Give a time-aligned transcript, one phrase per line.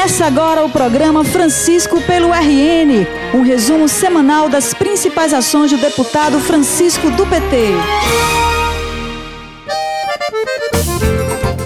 [0.00, 6.40] Começa agora o programa Francisco pelo RN, um resumo semanal das principais ações do deputado
[6.40, 7.74] Francisco do PT.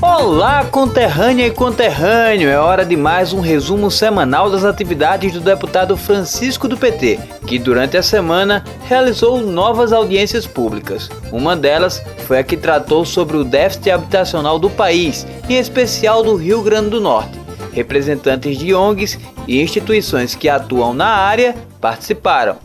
[0.03, 2.49] Olá, conterrânea e conterrâneo!
[2.49, 7.57] É hora de mais um resumo semanal das atividades do deputado Francisco do PT, que
[7.57, 11.09] durante a semana realizou novas audiências públicas.
[11.31, 16.35] Uma delas foi a que tratou sobre o déficit habitacional do país, em especial do
[16.35, 17.44] Rio Grande do Norte
[17.75, 22.57] representantes de ONGs e instituições que atuam na área participaram.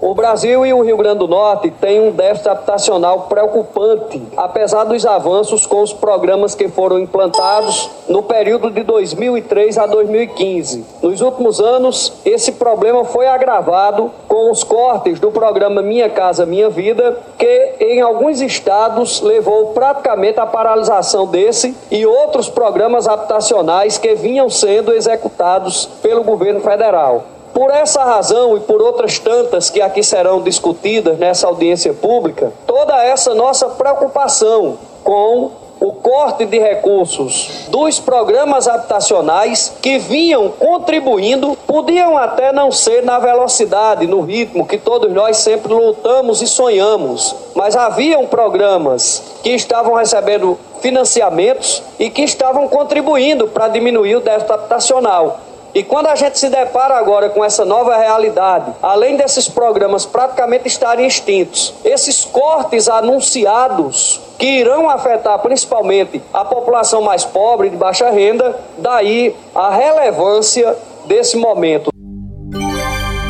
[0.00, 5.04] O Brasil e o Rio Grande do Norte têm um déficit habitacional preocupante, apesar dos
[5.04, 10.84] avanços com os programas que foram implantados no período de 2003 a 2015.
[11.02, 16.70] Nos últimos anos, esse problema foi agravado com os cortes do programa Minha Casa Minha
[16.70, 24.14] Vida, que em alguns estados levou praticamente à paralisação desse e outros programas habitacionais que
[24.14, 27.24] vinham sendo executados pelo governo federal.
[27.58, 32.94] Por essa razão e por outras tantas que aqui serão discutidas nessa audiência pública, toda
[33.02, 42.16] essa nossa preocupação com o corte de recursos dos programas habitacionais que vinham contribuindo, podiam
[42.16, 47.74] até não ser na velocidade, no ritmo que todos nós sempre lutamos e sonhamos, mas
[47.74, 55.47] haviam programas que estavam recebendo financiamentos e que estavam contribuindo para diminuir o déficit habitacional.
[55.78, 60.66] E quando a gente se depara agora com essa nova realidade, além desses programas praticamente
[60.66, 68.10] estarem extintos, esses cortes anunciados que irão afetar principalmente a população mais pobre de baixa
[68.10, 71.92] renda, daí a relevância desse momento.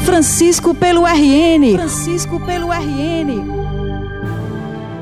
[0.06, 1.76] Francisco pelo RN.
[1.76, 3.67] Francisco pelo RN.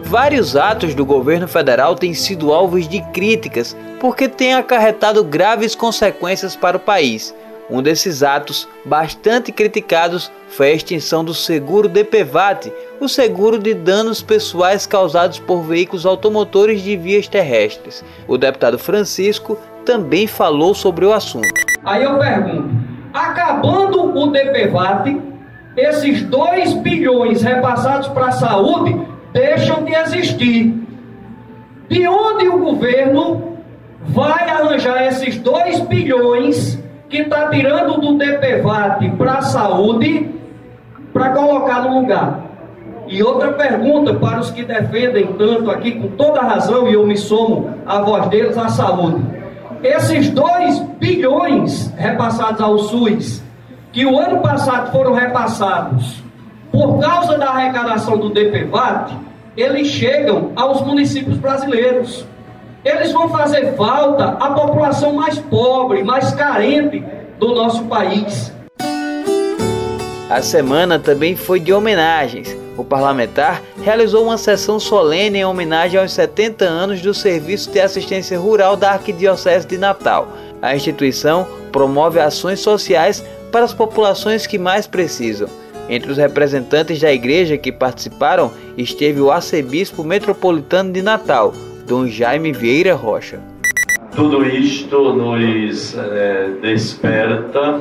[0.08, 6.54] Vários atos do governo federal têm sido alvos de críticas porque têm acarretado graves consequências
[6.54, 7.34] para o país.
[7.68, 14.22] Um desses atos, bastante criticados, foi a extinção do seguro DPVAT, o seguro de danos
[14.22, 18.04] pessoais causados por veículos automotores de vias terrestres.
[18.28, 21.48] O deputado Francisco também falou sobre o assunto.
[21.84, 22.70] Aí eu pergunto:
[23.12, 25.20] acabando o DPVAT,
[25.76, 30.74] esses 2 bilhões repassados para a saúde deixam de existir.
[31.90, 33.58] De onde o governo
[34.00, 40.30] vai arranjar esses 2 bilhões que está tirando do DPVAT para a saúde
[41.12, 42.40] para colocar no lugar?
[43.06, 47.16] E outra pergunta para os que defendem tanto aqui, com toda razão, e eu me
[47.16, 49.22] somo à voz deles, a saúde.
[49.82, 53.44] Esses 2 bilhões repassados ao SUS,
[53.92, 56.24] que o ano passado foram repassados
[56.72, 59.25] por causa da arrecadação do DPVAT,
[59.56, 62.26] eles chegam aos municípios brasileiros.
[62.84, 67.02] Eles vão fazer falta à população mais pobre, mais carente
[67.38, 68.52] do nosso país.
[70.28, 72.56] A semana também foi de homenagens.
[72.76, 78.38] O parlamentar realizou uma sessão solene em homenagem aos 70 anos do Serviço de Assistência
[78.38, 80.28] Rural da Arquidiocese de Natal.
[80.60, 85.48] A instituição promove ações sociais para as populações que mais precisam.
[85.88, 91.52] Entre os representantes da igreja que participaram esteve o arcebispo metropolitano de Natal,
[91.86, 93.38] Dom Jaime Vieira Rocha.
[94.14, 97.80] Tudo isto nos é, desperta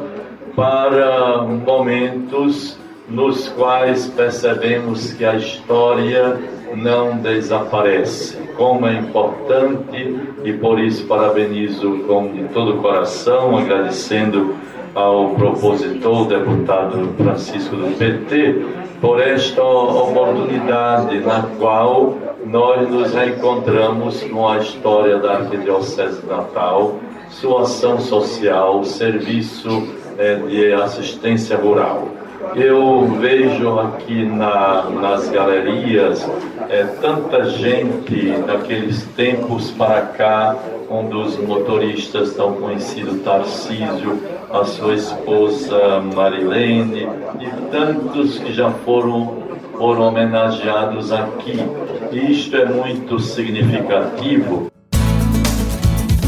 [0.55, 2.77] para momentos
[3.09, 6.37] nos quais percebemos que a história
[6.75, 8.37] não desaparece.
[8.57, 14.55] Como é importante e por isso parabenizo com todo o coração, agradecendo
[14.95, 18.65] ao propositor, deputado Francisco do PT,
[19.01, 26.95] por esta oportunidade na qual nós nos reencontramos com a história da Arquidiocese Natal,
[27.29, 29.85] sua ação social, serviço
[30.17, 32.07] é, de assistência rural.
[32.55, 36.25] Eu vejo aqui na, nas galerias
[36.69, 40.55] é, tanta gente daqueles tempos para cá,
[40.89, 44.21] um dos motoristas tão conhecido Tarcísio,
[44.51, 47.07] a sua esposa Marilene
[47.39, 49.43] e tantos que já foram,
[49.77, 51.57] foram homenageados aqui.
[52.11, 54.71] Isto é muito significativo.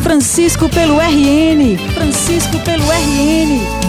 [0.02, 1.78] Francisco pelo RN.
[1.94, 3.88] Francisco pelo RN.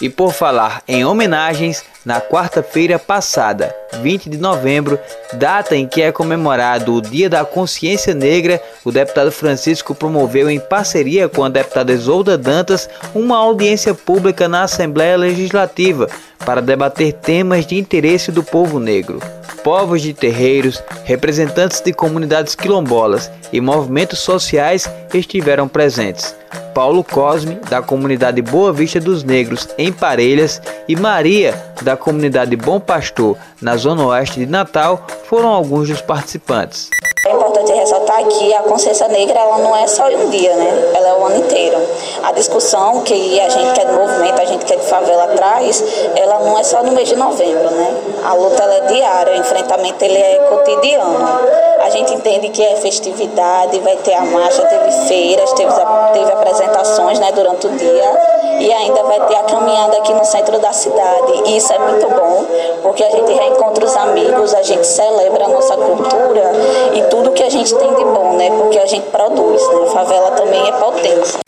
[0.00, 4.98] E por falar em homenagens, na quarta-feira passada, 20 de novembro,
[5.34, 10.60] data em que é comemorado o Dia da Consciência Negra, o deputado Francisco promoveu em
[10.60, 16.08] parceria com a deputada Isolda Dantas uma audiência pública na Assembleia Legislativa
[16.44, 19.20] para debater temas de interesse do povo negro.
[19.62, 26.34] Povos de terreiros, representantes de comunidades quilombolas e movimentos sociais estiveram presentes.
[26.74, 32.80] Paulo Cosme, da comunidade Boa Vista dos Negros, em Parelhas, e Maria, da comunidade Bom
[32.80, 36.88] Pastor, na zona oeste de Natal, foram alguns dos participantes.
[37.26, 37.72] É importante
[38.20, 40.92] ressaltar que a consciência negra ela não é só um dia, né?
[40.94, 41.76] Ela é o ano inteiro.
[42.22, 45.82] A discussão que a gente quer de movimento, a gente quer de favela traz,
[46.16, 47.94] ela não é só no mês de novembro, né?
[48.24, 51.70] A luta ela é diária, o enfrentamento ele é cotidiano.
[51.80, 55.72] A gente entende que é festividade, vai ter a marcha, teve feiras, teve,
[56.12, 60.58] teve apresentações né, durante o dia e ainda vai ter a caminhada aqui no centro
[60.58, 61.42] da cidade.
[61.46, 62.44] E isso é muito bom,
[62.82, 66.52] porque a gente reencontra os amigos, a gente celebra a nossa cultura
[66.94, 68.50] e tudo que a gente tem de bom, né?
[68.50, 69.74] Porque a gente produz, né?
[69.82, 71.40] A favela também é potência.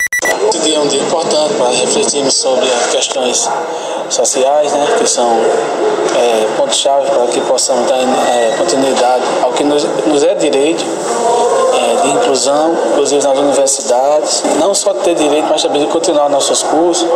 [0.49, 3.49] Esse dia é um dia importante para refletirmos sobre as questões
[4.09, 5.27] sociais, né, que são
[6.15, 10.83] é, pontos-chave para que possamos dar é, continuidade ao que nos, nos é direito
[11.73, 16.61] é, de inclusão, inclusive nas universidades, não só ter direito, mas também de continuar nossos
[16.63, 17.07] cursos,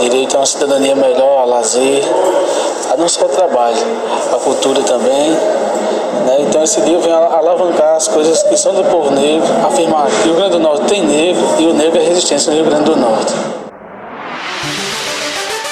[0.00, 2.02] direito a uma cidadania melhor, a lazer,
[2.90, 3.76] a não só trabalho,
[4.32, 5.36] a cultura também.
[6.28, 6.42] Né?
[6.42, 10.24] Então esse dia vem alavancar as coisas que são do povo negro, afirmar que o
[10.24, 12.96] Rio Grande do Norte tem negro e o negro é resistência no Rio Grande do
[12.96, 13.32] Norte.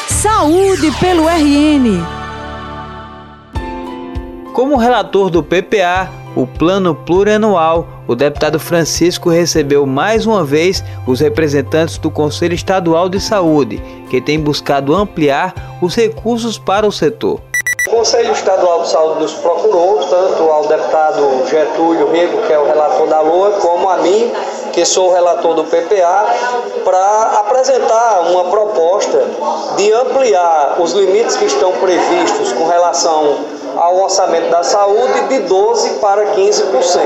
[0.09, 2.03] Saúde pelo RN.
[4.55, 11.21] Como relator do PPA, o Plano Plurianual, o deputado Francisco recebeu mais uma vez os
[11.21, 17.43] representantes do Conselho Estadual de Saúde, que tem buscado ampliar os recursos para o setor.
[17.87, 22.67] O Conselho Estadual de Saúde nos procurou, tanto ao deputado Getúlio Rego, que é o
[22.67, 24.33] relator da LOA, como a mim,
[24.73, 26.27] que sou o relator do PPA,
[26.85, 29.25] para apresentar uma proposta
[29.77, 33.37] de ampliar os limites que estão previstos com relação
[33.77, 37.03] ao orçamento da saúde de 12% para 15%.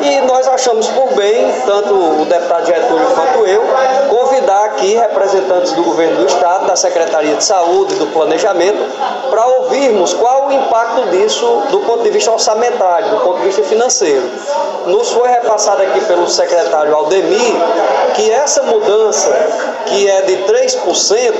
[0.00, 3.62] E nós achamos por bem, tanto o deputado Getúlio quanto eu,
[4.32, 8.78] convidar aqui representantes do governo do Estado, da Secretaria de Saúde, do Planejamento,
[9.28, 13.62] para ouvirmos qual o impacto disso do ponto de vista orçamentário, do ponto de vista
[13.62, 14.22] financeiro.
[14.86, 17.54] Nos foi repassado aqui pelo secretário Aldemir
[18.14, 19.30] que essa mudança,
[19.84, 21.34] que é de 3%,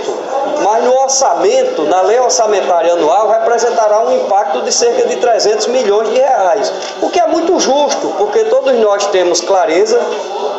[0.62, 6.10] mas no orçamento, na lei orçamentária anual, representará um impacto de cerca de 300 milhões
[6.10, 9.98] de reais, o que é muito justo, porque todos nós temos clareza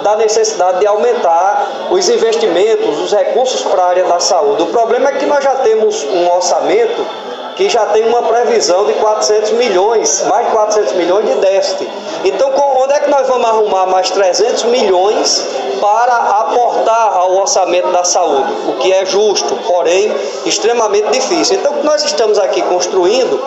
[0.04, 4.64] da necessidade de aumentar os investimentos, os recursos para a área da saúde.
[4.64, 7.06] O problema é que nós já temos um orçamento
[7.56, 11.90] que já tem uma previsão de 400 milhões, mais de 400 milhões de déficit.
[12.24, 15.46] Então, onde é que nós vamos arrumar mais 300 milhões
[15.80, 18.52] para aportar ao orçamento da saúde?
[18.68, 20.12] O que é justo, porém
[20.46, 21.58] extremamente difícil.
[21.58, 23.40] Então, o que nós estamos aqui construindo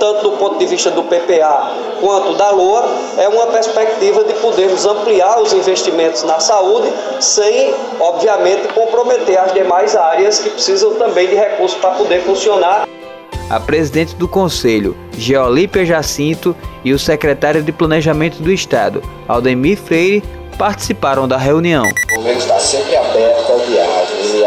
[0.00, 2.88] tanto do ponto de vista do PPA quanto da LOA,
[3.18, 9.94] é uma perspectiva de podermos ampliar os investimentos na saúde sem, obviamente, comprometer as demais
[9.94, 12.88] áreas que precisam também de recursos para poder funcionar
[13.50, 16.54] a presidente do Conselho, Geolípia Jacinto,
[16.84, 20.22] e o secretário de Planejamento do Estado, Aldemir Freire,
[20.56, 21.84] participaram da reunião.
[22.12, 23.99] O governo está sempre aberto ao diálogo.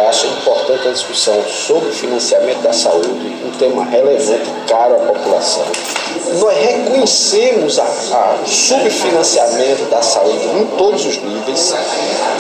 [0.08, 5.64] Acha importante a discussão sobre financiamento da saúde, um tema relevante caro à população.
[6.40, 11.74] Nós reconhecemos o subfinanciamento da saúde em todos os níveis,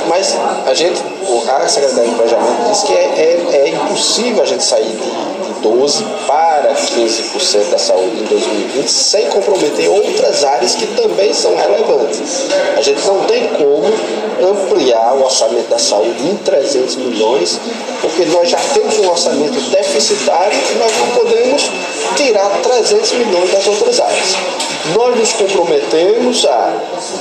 [0.08, 1.01] mas a gente,
[1.48, 4.98] a Secretaria de Planejamento diz que é, é, é impossível a gente sair
[5.46, 11.55] de 12 para 15% da saúde em 2020, sem comprometer outras áreas que também são
[11.55, 12.48] relevantes.
[12.77, 13.84] A gente não tem como
[14.51, 17.60] ampliar o orçamento da saúde em 300 milhões,
[18.01, 21.70] porque nós já temos um orçamento deficitário e nós não podemos
[22.15, 24.36] tirar 300 milhões das outras áreas.
[24.96, 26.74] Nós nos comprometemos a,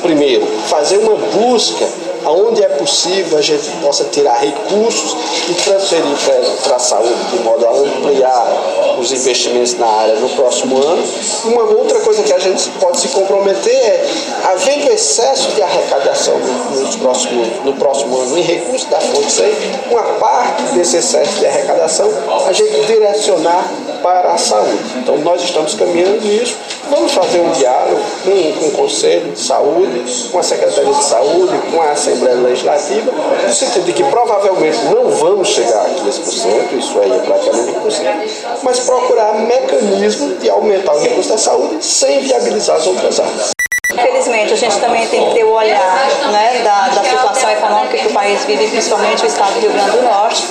[0.03, 1.87] primeiro, fazer uma busca
[2.25, 5.17] aonde é possível a gente possa tirar recursos
[5.49, 6.17] e transferir
[6.63, 11.03] para a saúde de modo a ampliar os investimentos na área no próximo ano.
[11.45, 14.07] Uma outra coisa que a gente pode se comprometer é,
[14.45, 19.53] havendo excesso de arrecadação no, próximo, no próximo ano em recursos da fonte 100,
[19.91, 22.11] uma parte desse excesso de arrecadação
[22.47, 23.69] a gente direcionar
[24.03, 24.83] para a saúde.
[24.97, 26.57] Então nós estamos caminhando nisso
[26.93, 31.81] Vamos fazer um diálogo com, o Conselho de Saúde, com a Secretaria de Saúde, com
[31.81, 33.11] a Assembleia Legislativa,
[33.47, 38.13] no sentido de que provavelmente não vamos chegar a 15%, isso aí é praticamente impossível,
[38.63, 43.62] mas procurar mecanismos de aumentar o recurso da saúde sem viabilizar as outras áreas.
[43.95, 48.09] Infelizmente, a gente também tem que ter o olhar né, da, da situação econômica que
[48.09, 50.47] o país vive, principalmente o estado do Rio Grande do Norte,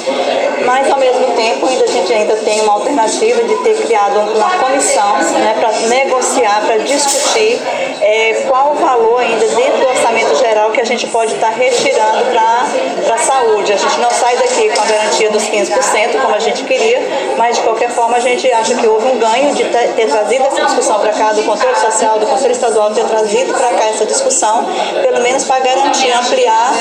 [0.66, 4.50] mas ao mesmo tempo ainda a gente ainda tem uma alternativa de ter criado uma
[4.52, 7.60] comissão né, para negociar, para discutir
[8.02, 11.56] é, qual o valor ainda dentro do orçamento geral que a gente pode estar tá
[11.56, 13.74] retirando para a saúde.
[13.74, 17.00] A gente não sai daqui com a garantia dos 15%, como a gente queria,
[17.38, 20.44] mas de qualquer forma a gente acha que houve um ganho de ter, ter trazido
[20.46, 24.06] essa discussão para cá, do Conselho Social, do Conselho Estadual ter trazido para cá essa
[24.06, 24.66] discussão,
[25.02, 26.74] pelo menos para garantir, ampliar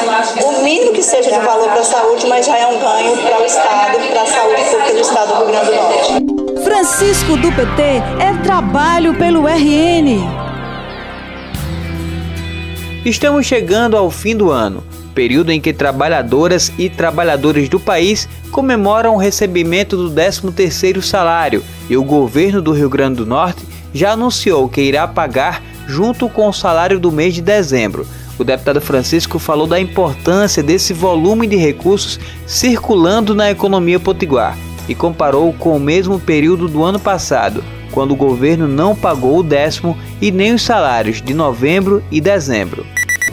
[0.43, 3.41] o mínimo que seja de valor para a saúde, mas já é um ganho para
[3.41, 6.65] o Estado, para a saúde pública do Estado do Rio Grande do Norte.
[6.65, 7.83] Francisco do PT
[8.21, 10.39] é trabalho pelo RN.
[13.04, 19.14] Estamos chegando ao fim do ano, período em que trabalhadoras e trabalhadores do país comemoram
[19.14, 23.64] o recebimento do 13º salário, e o governo do Rio Grande do Norte
[23.95, 28.07] já anunciou que irá pagar junto com o salário do mês de dezembro.
[28.38, 34.95] O deputado Francisco falou da importância desse volume de recursos circulando na economia potiguar e
[34.95, 39.97] comparou com o mesmo período do ano passado, quando o governo não pagou o décimo
[40.20, 42.85] e nem os salários de novembro e dezembro.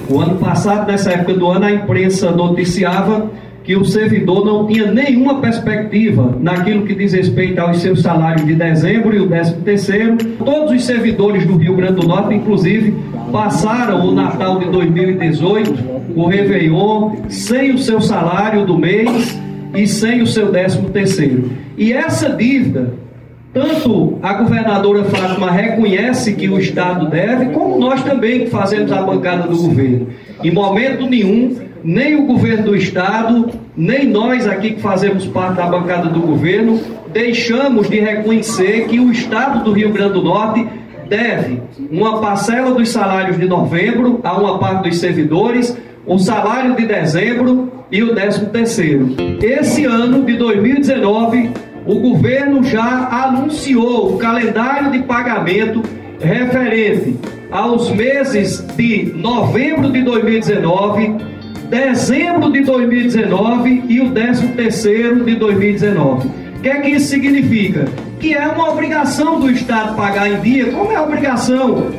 [0.10, 3.30] O ano passado, nessa época do ano, a imprensa noticiava
[3.68, 8.56] que o servidor não tinha nenhuma perspectiva naquilo que diz respeito aos seus salários de
[8.56, 10.16] dezembro e o décimo terceiro.
[10.38, 12.96] Todos os servidores do Rio Grande do Norte, inclusive,
[13.30, 15.84] passaram o Natal de 2018,
[16.16, 19.38] o Réveillon, sem o seu salário do mês
[19.76, 21.52] e sem o seu décimo terceiro.
[21.78, 22.94] E essa dívida
[23.58, 29.02] tanto a governadora Fátima reconhece que o Estado deve, como nós também que fazemos a
[29.02, 30.08] bancada do governo.
[30.44, 35.68] Em momento nenhum nem o governo do estado, nem nós aqui que fazemos parte da
[35.68, 36.80] bancada do governo,
[37.14, 40.68] deixamos de reconhecer que o estado do Rio Grande do Norte
[41.08, 46.86] deve uma parcela dos salários de novembro a uma parte dos servidores, o salário de
[46.86, 49.16] dezembro e o décimo terceiro.
[49.42, 51.52] Esse ano de 2019,
[51.88, 55.82] o governo já anunciou o calendário de pagamento
[56.20, 57.16] referente
[57.50, 61.38] aos meses de novembro de 2019
[61.70, 66.28] dezembro de 2019 e o 13 terceiro de 2019.
[66.28, 67.86] O que é que isso significa?
[68.20, 71.92] Que é uma obrigação do Estado pagar em dia, como é obrigação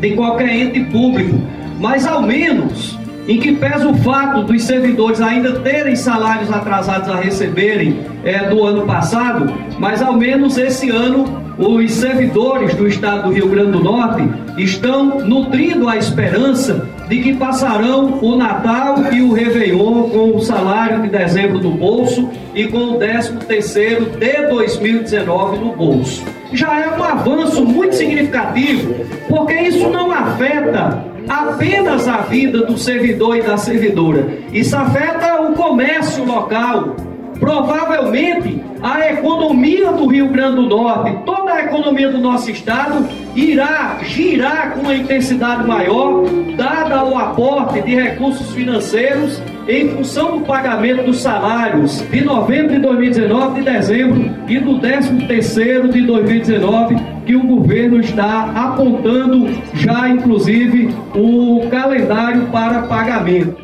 [0.00, 1.40] de qualquer ente público,
[1.80, 7.16] mas ao menos em que pesa o fato dos servidores ainda terem salários atrasados a
[7.16, 13.32] receberem é, do ano passado, mas ao menos esse ano os servidores do estado do
[13.32, 14.28] Rio Grande do Norte
[14.58, 21.02] estão nutrindo a esperança de que passarão o Natal e o Réveillon com o salário
[21.02, 26.24] de dezembro no bolso e com o 13 terceiro de 2019 no bolso.
[26.52, 28.94] Já é um avanço muito significativo,
[29.28, 35.54] porque isso não afeta apenas a vida do servidor e da servidora, isso afeta o
[35.54, 36.96] comércio local,
[37.38, 43.98] provavelmente a economia do Rio Grande do Norte, toda a economia do nosso estado irá
[44.02, 46.24] girar com uma intensidade maior,
[46.56, 52.78] dada o aporte de recursos financeiros em função do pagamento dos salários de novembro de
[52.80, 60.08] 2019, de dezembro e do 13 terceiro de 2019, que o governo está apontando já
[60.08, 63.56] inclusive o calendário para pagamento.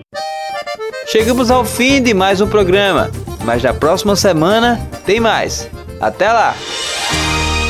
[1.06, 3.10] Chegamos ao fim de mais um programa
[3.44, 5.68] mas na próxima semana tem mais.
[6.00, 6.54] Até lá!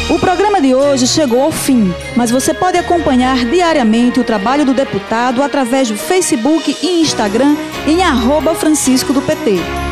[0.09, 4.75] O programa de hoje chegou ao fim, mas você pode acompanhar diariamente o trabalho do
[4.75, 7.55] deputado através do Facebook e Instagram
[7.87, 9.90] em arroba Francisco do PT.